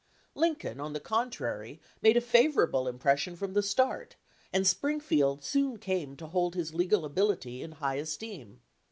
Lincoln, 0.33 0.79
on 0.79 0.93
the 0.93 0.99
contrary, 0.99 1.79
made 2.01 2.17
a 2.17 2.21
favorable 2.21 2.87
impression 2.87 3.35
from 3.35 3.53
the 3.53 3.61
start, 3.61 4.15
and 4.51 4.65
Spring 4.65 4.99
field 4.99 5.43
soon 5.43 5.77
came 5.77 6.17
to 6.17 6.25
hold 6.25 6.55
his 6.55 6.73
legal 6.73 7.05
ability 7.05 7.61
in 7.61 7.73
high 7.73 7.97
esteem. 7.97 8.61